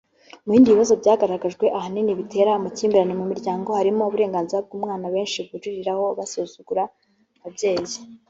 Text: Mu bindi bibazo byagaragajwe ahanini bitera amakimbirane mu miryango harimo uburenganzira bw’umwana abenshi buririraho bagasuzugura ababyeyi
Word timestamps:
Mu 0.45 0.49
bindi 0.53 0.73
bibazo 0.73 0.93
byagaragajwe 1.01 1.65
ahanini 1.77 2.17
bitera 2.19 2.49
amakimbirane 2.53 3.13
mu 3.19 3.25
miryango 3.31 3.69
harimo 3.79 4.01
uburenganzira 4.03 4.65
bw’umwana 4.65 5.03
abenshi 5.09 5.39
buririraho 5.49 6.01
bagasuzugura 6.09 6.83
ababyeyi 7.43 7.97